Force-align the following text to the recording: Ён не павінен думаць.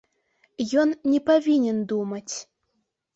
Ён 0.83 0.93
не 1.11 1.19
павінен 1.27 1.77
думаць. 1.91 2.33